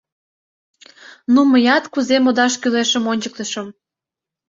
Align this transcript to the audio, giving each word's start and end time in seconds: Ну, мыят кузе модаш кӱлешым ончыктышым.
Ну, 1.33 1.39
мыят 1.51 1.85
кузе 1.93 2.17
модаш 2.23 2.53
кӱлешым 2.61 3.03
ончыктышым. 3.11 3.67